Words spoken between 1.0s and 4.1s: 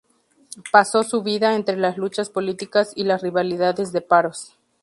su vida entre las luchas políticas y las rivalidades de